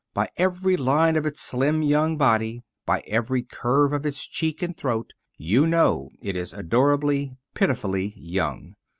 By 0.15 0.29
every 0.35 0.77
line 0.77 1.15
of 1.15 1.27
its 1.27 1.39
slim 1.41 1.83
young 1.83 2.17
body, 2.17 2.63
by 2.87 3.03
every 3.05 3.43
curve 3.43 3.93
of 3.93 4.03
its 4.03 4.25
cheek 4.27 4.63
and 4.63 4.75
throat 4.75 5.13
you 5.37 5.67
know 5.67 6.09
it 6.23 6.35
is 6.35 6.53
adorably, 6.55 7.37
pitifully 7.53 8.11
young. 8.17 8.73